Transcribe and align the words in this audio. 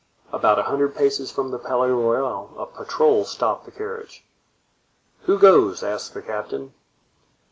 About 0.33 0.57
a 0.57 0.63
hundred 0.63 0.95
paces 0.95 1.29
from 1.31 1.51
the 1.51 1.59
Palais 1.59 1.91
Royal 1.91 2.55
a 2.57 2.65
patrol 2.65 3.23
stopped 3.23 3.65
the 3.65 3.71
carriage. 3.71 4.25
"Who 5.25 5.37
goes?" 5.37 5.83
asked 5.83 6.15
the 6.15 6.23
captain. 6.23 6.73